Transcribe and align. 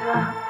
You're 0.00 0.40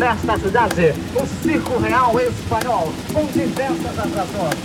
nesta 0.00 0.38
cidade 0.38 0.94
o 1.14 1.26
Circo 1.44 1.78
Real 1.78 2.18
Espanhol, 2.18 2.90
com 3.12 3.26
diversas 3.26 3.98
atrações. 3.98 4.59